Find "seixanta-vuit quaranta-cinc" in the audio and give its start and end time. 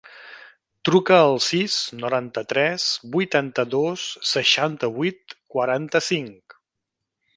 4.31-6.61